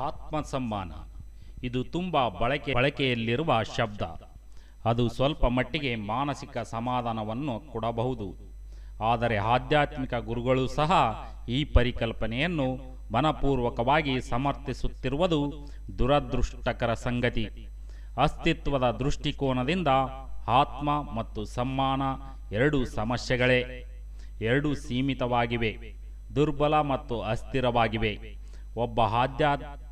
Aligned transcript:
ಆತ್ಮಸಮ್ಮಾನ. 0.00 0.92
ಇದು 1.62 1.84
ತುಂಬ 1.84 2.28
ಬಳಕೆ 2.28 2.74
ಬಳಕೆಯಲ್ಲಿರುವ 2.74 3.62
ಶಬ್ದ. 3.76 4.02
ಅದು 4.84 5.08
ಸ್ವಲ್ಪ 5.08 5.46
ಮಟ್ಟಿಗೆ 5.46 5.96
ಮಾನಸಿಕ 5.96 6.58
ಸಮಾಧಾನವನ್ನು 6.58 7.60
ಕೊಡಬಹುದು. 7.72 8.28
ಆದರೆ 9.00 9.36
ಆಧ್ಯಾತ್ಮಿಕ 9.36 10.14
ಗುರುಗಳು 10.14 10.66
ಸಹ 10.66 10.92
ಈ 11.48 11.64
ಪರಿಕಲ್ಪನೆಯನ್ನು 11.64 12.98
ಮನಪೂರ್ವಕವಾಗಿ 13.12 14.20
ಸಮರ್ಥಿಸುತ್ತಿರುವುದು 14.20 15.68
ದುರದೃಷ್ಟಕರ 15.98 16.94
ಸಂಗತಿ. 16.94 17.68
ಅಸ್ತಿತ್ವದ 18.18 18.90
ದೃಷ್ಟಿಕೋನದಿಂದ 18.90 19.88
ಆತ್ಮ 20.48 20.88
ಮತ್ತು 21.12 21.44
ಸಮ್ಮಾನ 21.44 22.02
ಎರಡು 22.52 22.84
ಸಮಸ್ಯೆಗಳೇ. 22.84 23.84
ಎರಡೂ 24.40 24.74
ಸೀಮಿತವಾಗಿವೆ, 24.74 25.94
ದುರ್ಬಲ 26.36 26.80
ಮತ್ತು 26.80 27.20
ಅಸ್ಥಿರವಾಗಿವೆ. 27.20 28.38
ಒಬ್ಬ 28.76 29.00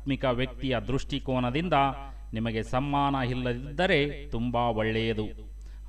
ಆಧ್ಯಾತ್ಮಿಕ 0.07 0.25
ವ್ಯಕ್ತಿಯ 0.25 0.79
ದೃಷ್ಟಿಕೋನದಿಂದ 0.79 1.73
ನಿಮಗೆ 2.33 2.63
ಸಮ್ಮಾನ 2.63 3.15
ಇಲ್ಲದಿದ್ದರೆ 3.15 4.29
ತುಂಬ 4.29 4.55
ಒಳ್ಳೆಯದು. 4.55 5.23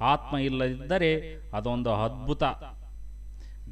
ಆತ್ಮ 0.00 0.36
ಇಲ್ಲದಿದ್ದರೆ 0.36 1.36
ಅದೊಂದು 1.54 1.90
ಅದ್ಭುತ. 1.92 2.42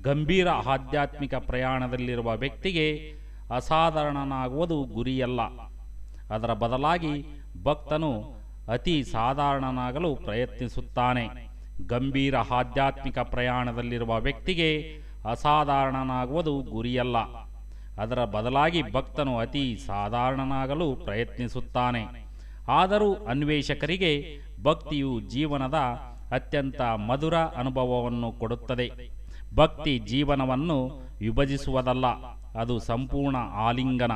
ಗಂಭೀರ 0.03 0.49
ಆಧ್ಯಾತ್ಮಿಕ 0.49 1.35
ಪ್ರಯಾಣದಲ್ಲಿರುವ 1.35 2.37
ವ್ಯಕ್ತಿಗೆ 2.37 3.13
ಅಸಾಧಾರಣನಾಗುವುದು 3.55 4.85
ಗುರಿಯಲ್ಲ. 4.85 5.41
ಅದರ 6.31 6.53
ಬದಲಾಗಿ 6.53 7.27
ಭಕ್ತನು 7.63 8.23
ಅತಿ 8.69 9.05
ಸಾಧಾರಣನಾಗಲು 9.05 10.15
ಪ್ರಯತ್ನಿಸುತ್ತಾನೆ. 10.15 11.29
ಗಂಭೀರ 11.87 12.37
ಆಧ್ಯಾತ್ಮಿಕ 12.37 13.19
ಪ್ರಯಾಣದಲ್ಲಿರುವ 13.19 14.21
ವ್ಯಕ್ತಿಗೆ 14.21 14.99
ಅಸಾಧಾರಣನಾಗುವುದು 15.31 16.63
ಗುರಿಯಲ್ಲ. 16.63 17.46
ಅದರ 17.99 18.21
ಬದಲಾಗಿ 18.35 18.81
ಭಕ್ತನು 18.93 19.35
ಅತಿ 19.39 19.65
ಸಾಧಾರಣನಾಗಲು 19.87 20.89
ಪ್ರಯತ್ನಿಸುತ್ತಾನೆ. 21.07 22.03
ಆದರೂ 22.69 23.11
ಅನ್ವೇಷಕರಿಗೆ 23.33 24.13
ಭಕ್ತಿಯು 24.63 25.13
ಜೀವನದ 25.35 25.79
ಅತ್ಯಂತ 26.33 26.81
ಮಧುರ 27.09 27.37
ಅನುಭವವನ್ನು 27.61 28.31
ಕೊಡುತ್ತದೆ. 28.33 28.87
ಭಕ್ತಿ 29.55 29.93
ಜೀವನವನ್ನು 30.11 30.79
ವಿಭಜಿಸುವುದಲ್ಲ, 31.21 32.07
ಅದು 32.59 32.75
ಸಂಪೂರ್ಣ 32.89 33.37
ಆಲಿಂಗನ. 33.67 34.15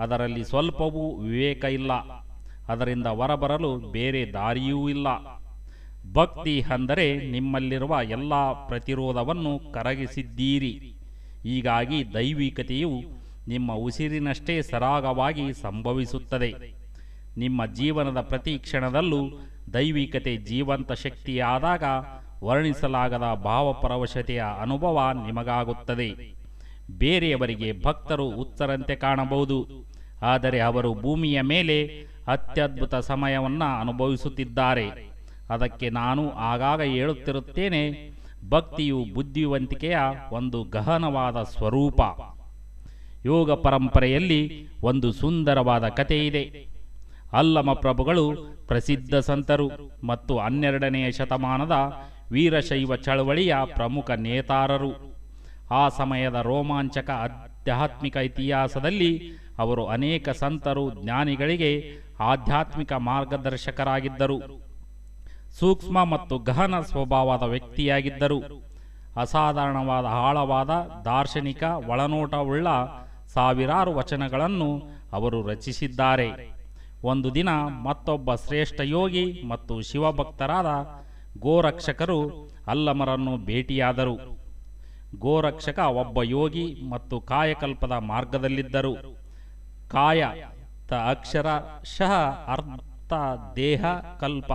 ಅದರಲ್ಲಿ 0.00 0.42
ಸ್ವಲ್ಪವೂ 0.44 1.04
ವಿವೇಕ 1.24 1.64
ಇಲ್ಲ, 1.78 1.92
ಅದರಿಂದ 2.68 3.08
ಹೊರಬರಲು 3.20 3.70
ಬೇರೆ 3.90 4.22
ದಾರಿಯೂ 4.32 4.80
ಇಲ್ಲ. 4.88 5.08
ಭಕ್ತಿ 6.14 6.54
ಅಂದರೆ 6.74 7.06
ನಿಮ್ಮಲ್ಲಿರುವ 7.30 7.94
ಎಲ್ಲ 8.16 8.34
ಪ್ರತಿರೋಧವನ್ನು 8.68 9.52
ಕರಗಿಸಿದ್ದೀರಿ. 9.72 10.72
ಹೀಗಾಗಿ 11.48 12.14
ದೈವಿಕತೆಯು 12.14 12.90
ನಿಮ್ಮ 13.48 13.72
ಉಸಿರಿನಷ್ಟೇ 13.72 14.62
ಸರಾಗವಾಗಿ 14.62 15.52
ಸಂಭವಿಸುತ್ತದೆ. 15.52 16.54
ನಿಮ್ಮ 17.36 17.66
ಜೀವನದ 17.66 18.20
ಪ್ರತಿ 18.20 18.58
ಕ್ಷಣದಲ್ಲೂ 18.58 19.20
ದೈವಿಕತೆ 19.72 20.36
ಜೀವಂತ 20.36 20.92
ಶಕ್ತಿಯಾದಾಗ 20.92 21.84
ವರ್ಣಿಸಲಾಗದ 22.44 23.26
ಭಾವಪರವಶತೆಯ 23.44 24.42
ಅನುಭವ 24.62 25.10
ನಿಮಗಾಗುತ್ತದೆ. 25.26 26.08
ಬೇರೆಯವರಿಗೆ 26.98 27.84
ಭಕ್ತರು 27.84 28.26
ಉತ್ತರಂತೆ 28.26 28.96
ಕಾಣಬಹುದು. 28.96 29.58
ಆದರೆ 30.22 30.60
ಅವರು 30.60 30.94
ಭೂಮಿಯ 30.94 31.40
ಮೇಲೆ 31.40 31.76
ಅತ್ಯದ್ಭುತ 32.28 32.94
ಸಮಯವನ್ನು 32.94 33.80
ಅನುಭವಿಸುತ್ತಿದ್ದಾರೆ. 33.80 34.86
ಅದಕ್ಕೆ 35.50 35.90
ನಾನು 35.90 36.30
ಆಗಾಗ 36.30 36.82
ಹೇಳುತ್ತಿರುತ್ತೇನೆ 36.82 37.82
ಭಕ್ತಿಯು 38.48 39.04
ಬುದ್ಧಿವಂತಿಕೆಯ 39.14 39.98
ಒಂದು 40.32 40.62
ಗಹನವಾದ 40.62 41.42
ಸ್ವರೂಪ. 41.42 42.00
ಯೋಗ 43.26 43.52
ಪರಂಪರೆಯಲ್ಲಿ 43.52 44.68
ಒಂದು 44.82 45.12
ಸುಂದರವಾದ 45.12 45.88
ಕಥೆ 45.88 46.26
ಇದೆ. 46.26 46.68
ಅಲ್ಲಮ 47.32 47.72
ಪ್ರಭುಗಳು 47.72 48.36
ಪ್ರಸಿದ್ಧ 48.66 49.14
ಸಂತರು 49.14 49.70
ಮತ್ತು 50.04 50.38
ಹನ್ನೆರಡನೆಯ 50.38 51.10
ಶತಮಾನದ 51.10 51.72
ವೀರಶೈವ 52.30 52.96
ಚಳವಳಿಯ 52.96 53.56
ಪ್ರಮುಖ 53.74 54.10
ನೇತಾರರು. 54.10 55.18
ಆ 55.70 55.88
ಸಮಯದ 55.88 56.34
ರೋಮಾಂಚಕ 56.34 57.10
ಆಧ್ಯಾತ್ಮಿಕ 57.10 58.16
ಇತಿಹಾಸದಲ್ಲಿ 58.16 59.22
ಅವರು 59.58 59.86
ಅನೇಕ 59.86 60.28
ಸಂತರು, 60.28 61.02
ಜ್ಞಾನಿಗಳಿಗೆ 61.02 61.90
ಆಧ್ಯಾತ್ಮಿಕ 62.20 62.92
ಮಾರ್ಗದರ್ಶಕರಾಗಿದ್ದರು. 62.92 64.67
ಸೂಕ್ಷ್ಮ 65.52 66.04
ಮತ್ತು 66.04 66.38
ಗಹನ 66.38 66.80
ಸ್ವಭಾವದ 66.80 67.42
ವ್ಯಕ್ತಿಯಾಗಿದ್ದರು. 67.42 68.68
ಅಸಾಧಾರಣವಾದ 69.16 70.04
ಆಳವಾದ, 70.04 70.70
ದಾರ್ಶನಿಕ, 71.04 71.62
ಒಳನೋಟವುಳ್ಳ 71.62 72.68
ಸಾವಿರಾರು 73.26 73.94
ವಚನಗಳನ್ನು 73.94 74.82
ಅವರು 75.12 75.46
ರಚಿಸಿದ್ದಾರೆ. 75.46 76.58
ಒಂದು 77.04 77.34
ದಿನ 77.34 77.48
ಮತ್ತೊಬ್ಬ 77.82 78.34
ಶ್ರೇಷ್ಠ 78.34 78.80
ಯೋಗಿ 78.80 79.42
ಮತ್ತು 79.48 79.80
ಶಿವಭಕ್ತರಾದ 79.80 80.66
ಗೋರಕ್ಷಕರು 81.38 82.50
ಅಲ್ಲಮರನ್ನು 82.66 83.36
ಭೇಟಿಯಾದರು. 83.36 84.38
ಗೋರಕ್ಷಕ 85.18 85.78
ಒಬ್ಬ 85.78 86.22
ಯೋಗಿ 86.22 86.82
ಮತ್ತು 86.90 87.20
ಕಾಯಕಲ್ಪದ 87.20 87.92
ಮಾರ್ಗದಲ್ಲಿದ್ದರು. 87.92 88.94
ಕಾಯ 89.88 90.26
ತ 90.88 90.92
ಅಕ್ಷರಶಃ 90.92 92.12
ಅರ್ಥ 92.46 93.12
ದೇಹ 93.56 93.84
ಕಲ್ಪ. 94.20 94.52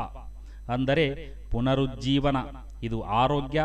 ಅಂದರೆ 0.69 1.33
ಪುನರುಜ್ಜೀವನ. 1.51 2.37
ಇದು 2.83 3.01
ಆರೋಗ್ಯ, 3.01 3.63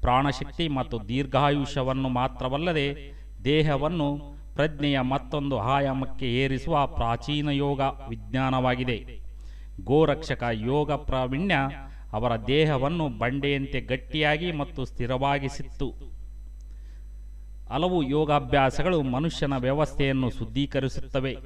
ಪ್ರಾಣಶಕ್ತಿ 0.00 0.68
ಮತ್ತು 0.68 1.08
ದೀರ್ಘಾಯುಷ್ಯವನ್ನು 1.08 2.08
ಮಾತ್ರವಲ್ಲದೆ 2.08 3.12
ದೇಹವನ್ನು 3.44 4.36
ಪ್ರಜ್ಞೆಯ 4.54 5.00
ಮತ್ತೊಂದು 5.00 5.58
ಆಯಾಮಕ್ಕೆ 5.58 6.34
ಏರಿಸುವ 6.34 6.86
ಪ್ರಾಚೀನ 6.86 7.48
ಯೋಗ 7.48 7.80
ವಿಜ್ಞಾನವಾಗಿದೆ. 7.80 9.26
ಗೋರಕ್ಷಕ 9.84 10.42
ಯೋಗ 10.52 10.92
ಪ್ರಾವೀಣ್ಯ 10.92 11.54
ಅವರ 12.12 12.36
ದೇಹವನ್ನು 12.36 13.08
ಬಂಡೆಯಂತೆ 13.08 13.80
ಗಟ್ಟಿಯಾಗಿ 13.80 14.52
ಮತ್ತು 14.52 14.84
ಸ್ಥಿರವಾಗಿಸಿತ್ತು. 14.84 16.16
ಹಲವು 17.70 18.02
ಯೋಗಾಭ್ಯಾಸಗಳು 18.02 19.02
ಮನುಷ್ಯನ 19.02 19.56
ವ್ಯವಸ್ಥೆಯನ್ನು 19.56 20.30
ಶುದ್ಧೀಕರಿಸುತ್ತವೆ 20.30 21.36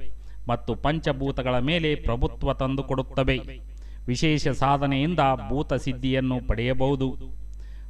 ಮತ್ತು 0.47 0.75
ಪಂಚಭೂತಗಳ 0.75 1.59
ಮೇಲೆ 1.59 1.95
ಪ್ರಭುತ್ವ 1.95 2.53
ತಂದುಕೊಡುತ್ತವೆ. 2.53 3.70
ವಿಶೇಷ 4.07 4.47
ಸಾಧನೆಯಿಂದ 4.47 5.19
ಭೂತ 5.49 5.73
ಸಿದ್ಧಿಯನ್ನು 5.73 6.47
ಪಡೆಯಬಹುದು. 6.47 7.17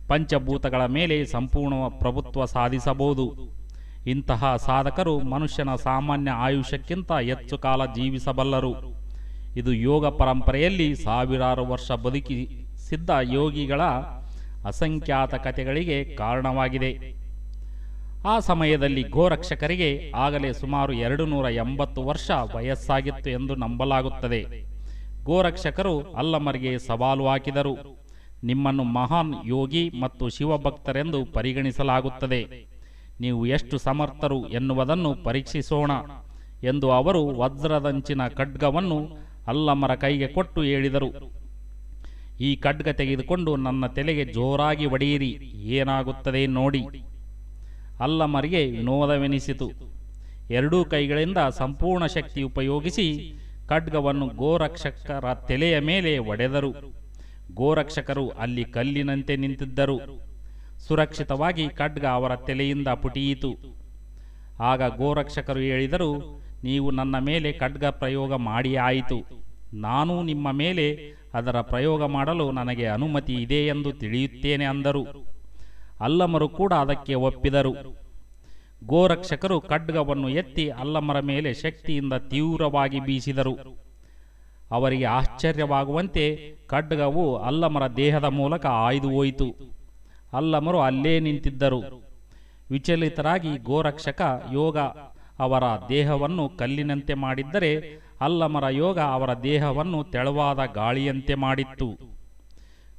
ಪಂಚಭೂತಗಳ 0.08 0.86
ಮೇಲೆ 0.86 1.26
ಸಂಪೂರ್ಣ 1.26 1.74
ಪ್ರಭುತ್ವ 2.00 2.46
ಸಾಧಿಸಬಹುದು. 2.46 3.36
ಇಂತಹ 4.08 4.56
ಸಾಧಕರು 4.56 5.20
ಮನುಷ್ಯನ 5.20 5.76
ಸಾಮಾನ್ಯ 5.76 6.32
ಆಯುಷ್ಯಕ್ಕಿಂತ 6.32 7.12
ಹೆಚ್ಚು 7.12 7.58
ಕಾಲ 7.58 7.86
ಜೀವಿಸಬಲ್ಲರು. 7.86 8.76
ಇದು 9.56 9.74
ಯೋಗ 9.74 10.08
ಪರಂಪರೆಯಲ್ಲಿ 10.08 10.96
ಸಾವಿರಾರು 10.96 11.66
ವರ್ಷ 11.66 11.92
ಬದುಕಿಸಿದ್ದ 11.92 13.10
ಯೋಗಿಗಳ 13.22 13.82
ಅಸಂಖ್ಯಾತ 14.66 15.36
ಕಥೆಗಳಿಗೆ 15.36 16.16
ಕಾರಣವಾಗಿದೆ. 16.16 17.22
ಆ 18.26 18.40
ಸಮಯದಲ್ಲಿ 18.40 19.04
ಗೋರಕ್ಷಕರಿಗೆ 19.04 20.12
ಆಗಲೇ 20.16 20.54
ಸುಮಾರು 20.54 20.94
ಎರಡು 20.94 21.26
ನೂರ 21.26 21.46
ಎಂಬತ್ತು 21.46 22.04
ವರ್ಷ 22.04 22.32
ವಯಸ್ಸಾಗಿತ್ತು 22.56 23.30
ಎಂದು 23.30 23.56
ನಂಬಲಾಗುತ್ತದೆ. 23.56 24.71
ಗೋರಕ್ಷಕರು 25.24 26.02
ಅಲ್ಲಮರಿಗೆ 26.02 26.80
ಸವಾಲು 26.80 27.28
ಹಾಕಿದರು. 27.28 27.74
ನಿಮ್ಮನ್ನು 28.44 28.84
ಮಹಾನ್ 28.84 29.34
ಯೋಗಿ 29.46 29.90
ಮತ್ತು 30.00 30.30
ಶಿವಭಕ್ತರೆಂದು 30.30 31.26
ಪರಿಗಣಿಸಲಾಗುತ್ತದೆ. 31.26 32.72
ನೀವು 33.20 33.46
ಎಷ್ಟು 33.46 33.78
ಸಮರ್ಥರು 33.78 34.48
ಎನ್ನುವುದನ್ನು 34.48 35.24
ಪರೀಕ್ಷಿಸೋಣ 35.24 35.92
ಎಂದು 36.64 36.92
ಅವರು 36.92 37.26
ವಜ್ರದಂಚಿನ 37.26 38.28
ಖಡ್ಗವನ್ನು 38.28 38.98
ಅಲ್ಲಮರ 39.48 39.96
ಕೈಗೆ 39.96 40.28
ಕೊಟ್ಟು 40.28 40.62
ಹೇಳಿದರು. 40.62 41.42
ಈ 42.42 42.56
ಖಡ್ಗ 42.56 42.90
ತೆಗೆದುಕೊಂಡು 42.90 43.56
ನನ್ನ 43.56 43.88
ತಲೆಗೆ 43.88 44.26
ಜೋರಾಗಿ 44.34 44.86
ಒಡೆಯಿರಿ 44.86 45.32
ಏನಾಗುತ್ತದೆ 45.78 46.48
ನೋಡಿ. 46.48 46.84
ಅಲ್ಲಮರಿಗೆ 48.00 48.66
ವಿನೋದವೆನಿಸಿತು 48.66 49.72
ಎರಡೂ 50.52 50.86
ಕೈಗಳಿಂದ 50.86 51.38
ಸಂಪೂರ್ಣ 51.50 52.06
ಶಕ್ತಿ 52.06 52.42
ಉಪಯೋಗಿಸಿ 52.42 53.08
ಖಡ್ಗವನ್ನು 53.72 54.28
ಗೋರಕ್ಷಕರ 54.42 55.34
ತಲೆಯ 55.50 55.76
ಮೇಲೆ 55.90 56.12
ಒಡೆದರು. 56.32 56.72
ಗೋರಕ್ಷಕರು 57.60 58.26
ಅಲ್ಲಿ 58.44 58.64
ಕಲ್ಲಿನಂತೆ 58.76 59.34
ನಿಂತಿದ್ದರು. 59.36 59.98
ಸುರಕ್ಷಿತವಾಗಿ 60.86 61.66
ಖಡ್ಗ 61.80 62.06
ಅವರ 62.18 62.34
ತಲೆಯಿಂದ 62.48 62.90
ಪುಟಿಯಿತು. 63.04 63.52
ಆಗ 64.70 64.82
ಗೋರಕ್ಷಕರು 65.02 65.62
ಹೇಳಿದರು, 65.72 66.12
ನೀವು 66.64 66.88
ನನ್ನ 66.92 67.16
ಮೇಲೆ 67.30 67.50
ಖಡ್ಗ 67.62 67.86
ಪ್ರಯೋಗ 68.02 68.34
ಮಾಡಿ 68.50 68.74
ಆಯಿತು. 68.88 69.18
ನಾನು 69.86 70.14
ನಿಮ್ಮ 70.30 70.48
ಮೇಲೆ 70.62 70.86
ಅದರ 71.34 71.58
ಪ್ರಯೋಗ 71.72 72.04
ಮಾಡಲು 72.16 72.46
ನನಗೆ 72.52 72.86
ಅನುಮತಿ 72.96 73.36
ಇದೆ 73.44 73.60
ಎಂದು 73.74 73.90
ತಿಳಿಯುತ್ತೇನೆ 74.02 74.66
ಅಂದರು. 74.66 75.04
ಅಲ್ಲಮರು 76.02 76.48
ಕೂಡ 76.60 76.74
ಅದಕ್ಕೆ 76.84 77.16
ಒಪ್ಪಿದರು. 77.28 77.74
ಗೋರಕ್ಷಕರು 78.84 79.62
ಖಡ್ಗವನ್ನು 79.62 80.30
ಎತ್ತಿ 80.30 80.70
ಅಲ್ಲಮರ 80.70 81.20
ಮೇಲೆ 81.20 81.54
ಶಕ್ತಿಯಿಂದ 81.54 82.14
ತೀವ್ರವಾಗಿ 82.14 83.00
ಬೀಸಿದರು. 83.00 83.58
ಅವರಿಗೆ 84.72 85.04
ಆಶ್ಚರ್ಯವಾಗುವಂತೆ 85.06 86.54
ಖಡ್ಗವು 86.68 87.36
ಅಲ್ಲಮರ 87.36 87.88
ದೇಹದ 87.88 88.24
ಮೂಲಕ 88.24 88.66
ಆಯ್ದು 88.66 89.10
ಹೋಯಿತು. 89.10 89.56
ಅಲ್ಲಮರು 90.34 90.80
ಅಲ್ಲೇ 90.80 91.20
ನಿಂತಿದ್ದರು. 91.20 92.12
ವಿಚಲಿತರಾಗಿ 92.70 93.58
ಗೋರಕ್ಷಕ 93.58 94.44
ಯೋಗ 94.52 94.78
ಅವರ 95.40 95.64
ದೇಹವನ್ನು 95.90 96.50
ಕಲ್ಲಿನಂತೆ 96.50 97.14
ಮಾಡಿದ್ದರೆ 97.14 98.02
ಅಲ್ಲಮರ 98.22 98.64
ಯೋಗ 98.70 99.00
ಅವರ 99.00 99.34
ದೇಹವನ್ನು 99.34 100.04
ತೆಳುವಾದ 100.04 100.60
ಗಾಳಿಯಂತೆ 100.74 101.36
ಮಾಡಿತ್ತು. 101.36 101.98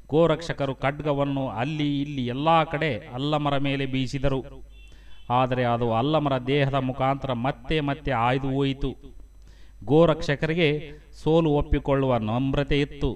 ಗೋರಕ್ಷಕರು 0.09 0.75
ಖಡ್ಗವನ್ನು 0.75 1.49
ಅಲ್ಲಿ 1.49 2.01
ಇಲ್ಲಿ 2.01 2.27
ಎಲ್ಲ 2.27 2.65
ಕಡೆ 2.65 2.97
ಅಲ್ಲಮರ 2.97 3.57
ಮೇಲೆ 3.57 3.87
ಬೀಸಿದರು. 3.87 4.72
ಆದರೆ 5.33 5.65
ಅದು 5.65 5.87
ಅಲ್ಲಮರ 5.93 6.39
ದೇಹದ 6.39 6.75
ಮುಖಾಂತರ 6.75 7.33
ಮತ್ತೆ 7.33 7.81
ಮತ್ತೆ 7.81 8.11
ಆಯ್ದು 8.11 8.49
ಹೋಯಿತು. 8.49 8.91
ಗೋರಕ್ಷಕರಿಗೆ 9.85 10.69
ಸೋಲು 11.23 11.51
ಒಪ್ಪಿಕೊಳ್ಳುವ 11.51 12.17
ನಮ್ರತೆ 12.17 12.81
ಇತ್ತು. 12.81 13.11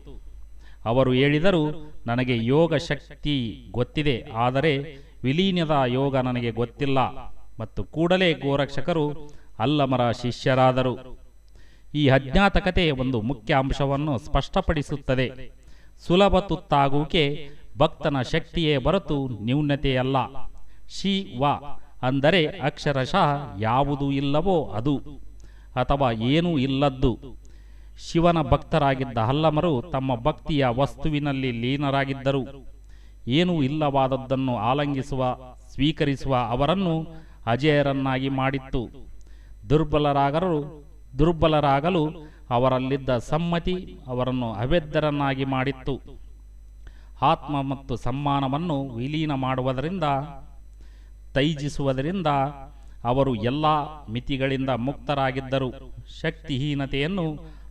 ಅವರು 0.85 1.13
ಹೇಳಿದರು, 1.13 1.63
ನನಗೆ 2.07 2.45
ಯೋಗ 2.45 2.75
ಶಕ್ತಿ 2.77 3.37
ಗೊತ್ತಿದೆ, 3.71 4.17
ಆದರೆ 4.35 4.73
ವಿಲೀನದ 5.23 5.75
ಯೋಗ 5.87 6.17
ನನಗೆ 6.17 6.51
ಗೊತ್ತಿಲ್ಲ. 6.51 6.99
ಮತ್ತು 7.61 7.85
ಕೂಡಲೇ 7.85 8.33
ಗೋರಕ್ಷಕರು 8.33 9.07
ಅಲ್ಲಮರ 9.59 10.11
ಶಿಷ್ಯರಾದರು. 10.13 10.95
ಈ 11.95 12.09
ಅಜ್ಞಾತ 12.09 12.57
ಕಥೆ 12.57 12.91
ಒಂದು 12.91 13.21
ಮುಖ್ಯ 13.21 13.55
ಅಂಶವನ್ನು 13.55 14.19
ಸ್ಪಷ್ಟಪಡಿಸುತ್ತದೆ. 14.19 15.29
ಸುಲಭ 16.07 16.39
ತುತ್ತಾಗುವಿಕೆ 16.39 17.25
ಭಕ್ತನ 17.79 18.17
ಶಕ್ತಿಯೇ 18.23 18.77
ಹೊರತು 18.77 19.17
ನ್ಯೂನತೆಯಲ್ಲ. 19.43 20.17
ಶಿ, 20.89 21.15
ವ 21.39 21.45
ಅಂದರೆ 22.03 22.47
ಅಕ್ಷರಶಃ 22.47 23.29
ಯಾವುದು 23.59 24.13
ಇಲ್ಲವೋ 24.13 24.65
ಅದು, 24.65 24.97
ಅಥವಾ 25.77 26.13
ಏನೂ 26.13 26.59
ಇಲ್ಲದ್ದು. 26.59 27.13
ಶಿವನ 27.99 28.43
ಭಕ್ತರಾಗಿದ್ದ 28.43 29.19
ಹಲ್ಲಮರು 29.19 29.83
ತಮ್ಮ 29.93 30.15
ಭಕ್ತಿಯ 30.15 30.67
ವಸ್ತುವಿನಲ್ಲಿ 30.69 31.51
ಲೀನರಾಗಿದ್ದರು. 31.51 32.43
ಏನೂ 33.27 33.63
ಇಲ್ಲವಾದದ್ದನ್ನು 33.63 34.57
ಆಲಂಗಿಸುವ, 34.57 35.23
ಸ್ವೀಕರಿಸುವ 35.75 36.37
ಅವರನ್ನು 36.37 36.95
ಅಜೇಯರನ್ನಾಗಿ 37.47 38.29
ಮಾಡಿತ್ತು. 38.29 38.83
ದುರ್ಬಲರಾಗರು, 39.71 40.61
ದುರ್ಬಲರಾಗಲು 41.19 42.05
ಅವರಲ್ಲಿದ್ದ 42.51 43.17
ಸಮ್ಮತಿ 43.17 43.77
ಅವರನ್ನು 44.07 44.53
ಅವೆದ್ದರನ್ನಾಗಿ 44.53 45.45
ಮಾಡಿತ್ತು. 45.45 45.95
ಆತ್ಮ 47.23 47.63
ಮತ್ತು 47.63 47.97
ಸಮ್ಮಾನವನ್ನು 47.97 48.89
ವಿಲೀನ 48.97 49.33
ಮಾಡುವುದರಿಂದ 49.35 50.05
ತೈಜಿಸುವುದರಿಂದ 51.37 52.31
ಅವರು 53.05 53.33
ಎಲ್ಲ 53.45 53.67
ಮಿತಿಗಳಿಂದ 54.11 54.71
ಮುಕ್ತರಾಗಿದ್ದರು. 54.87 55.69
ಶಕ್ತಿಹೀನತೆಯನ್ನು 56.21 57.27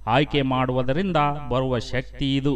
ಆಯ್ಕೆ 0.07 0.41
ಮಾಡುವುದರಿಂದ 0.41 1.19
ಬರುವ 1.49 1.79
ಶಕ್ತಿ 1.79 2.27
ಇದು. 2.35 2.53